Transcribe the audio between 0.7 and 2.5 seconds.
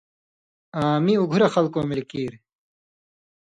آں می اُگھرہۡ خلکؤں ملیۡ کیر۔